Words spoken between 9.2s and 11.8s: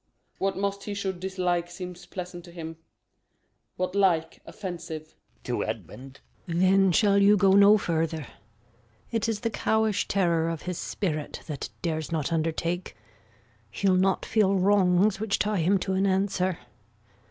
is the cowish terror of his spirit, That